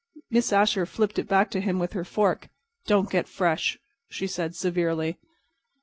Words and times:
Miss 0.31 0.51
Asher 0.51 0.87
flipped 0.87 1.19
it 1.19 1.27
back 1.27 1.51
to 1.51 1.61
him 1.61 1.77
with 1.77 1.93
her 1.93 2.03
fork. 2.03 2.49
"Don't 2.87 3.07
get 3.11 3.27
fresh," 3.27 3.77
she 4.09 4.25
said, 4.25 4.55
severely. 4.55 5.19